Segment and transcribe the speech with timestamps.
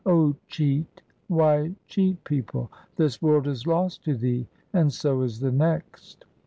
[0.07, 2.71] O cheat, why cheat people?
[2.95, 6.25] this world is lost to thee and so is the next.